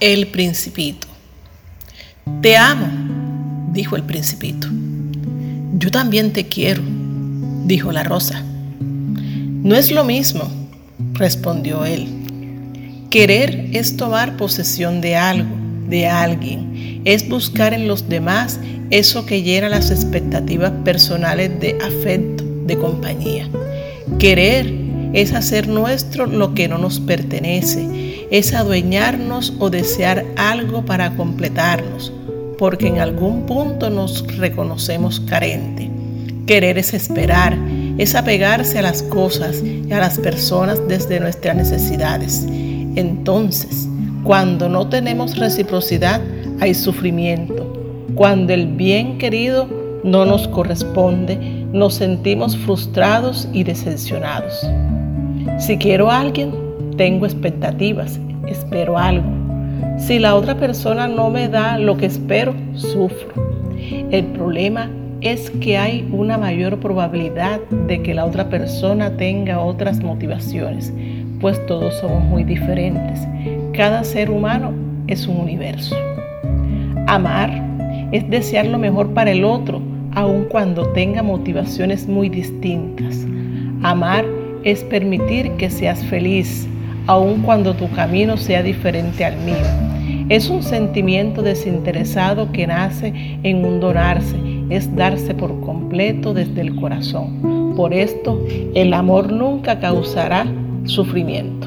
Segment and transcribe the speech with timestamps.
[0.00, 1.08] El principito.
[2.40, 2.86] Te amo,
[3.72, 4.68] dijo el principito.
[5.72, 6.84] Yo también te quiero,
[7.64, 8.44] dijo la rosa.
[8.78, 10.48] No es lo mismo,
[11.14, 12.06] respondió él.
[13.10, 15.52] Querer es tomar posesión de algo,
[15.88, 18.60] de alguien, es buscar en los demás
[18.90, 23.48] eso que llena las expectativas personales de afecto, de compañía.
[24.20, 24.72] Querer
[25.12, 32.12] es hacer nuestro lo que no nos pertenece es adueñarnos o desear algo para completarnos,
[32.58, 35.90] porque en algún punto nos reconocemos carente.
[36.46, 37.56] Querer es esperar,
[37.98, 42.46] es apegarse a las cosas y a las personas desde nuestras necesidades.
[42.96, 43.88] Entonces,
[44.24, 46.20] cuando no tenemos reciprocidad,
[46.60, 47.72] hay sufrimiento.
[48.14, 49.68] Cuando el bien querido
[50.02, 51.36] no nos corresponde,
[51.72, 54.66] nos sentimos frustrados y decepcionados.
[55.58, 56.67] Si quiero a alguien,
[56.98, 59.30] tengo expectativas, espero algo.
[59.96, 63.32] Si la otra persona no me da lo que espero, sufro.
[64.10, 70.02] El problema es que hay una mayor probabilidad de que la otra persona tenga otras
[70.02, 70.92] motivaciones,
[71.40, 73.26] pues todos somos muy diferentes.
[73.72, 74.72] Cada ser humano
[75.06, 75.96] es un universo.
[77.06, 77.50] Amar
[78.12, 79.80] es desear lo mejor para el otro,
[80.14, 83.24] aun cuando tenga motivaciones muy distintas.
[83.82, 84.24] Amar
[84.64, 86.68] es permitir que seas feliz,
[87.08, 89.56] aun cuando tu camino sea diferente al mío.
[90.28, 94.36] Es un sentimiento desinteresado que nace en un donarse,
[94.68, 97.72] es darse por completo desde el corazón.
[97.74, 100.46] Por esto, el amor nunca causará
[100.84, 101.66] sufrimiento.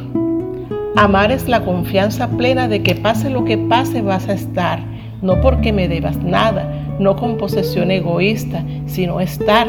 [0.95, 4.80] Amar es la confianza plena de que pase lo que pase vas a estar,
[5.23, 9.67] no porque me debas nada, no con posesión egoísta, sino estar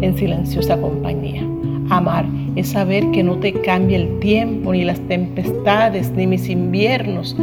[0.00, 1.57] en silenciosa compañía.
[1.90, 7.36] Amar es saber que no te cambia el tiempo, ni las tempestades, ni mis inviernos.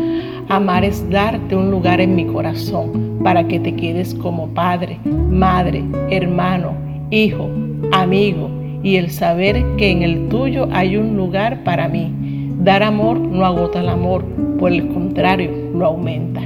[0.49, 5.83] Amar es darte un lugar en mi corazón para que te quedes como padre, madre,
[6.09, 6.73] hermano,
[7.09, 7.49] hijo,
[7.91, 8.49] amigo
[8.83, 12.14] y el saber que en el tuyo hay un lugar para mí.
[12.59, 14.23] Dar amor no agota el amor,
[14.59, 16.41] por el contrario, lo aumenta.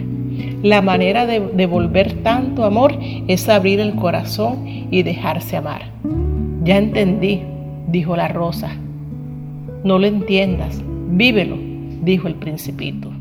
[0.63, 2.93] La manera de devolver tanto amor
[3.27, 5.81] es abrir el corazón y dejarse amar.
[6.63, 7.41] Ya entendí,
[7.91, 8.71] dijo la rosa.
[9.83, 11.57] No lo entiendas, vívelo,
[12.01, 13.11] dijo el principito.